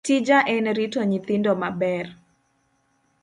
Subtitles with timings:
[0.05, 2.05] Tija en rito nyithindo maber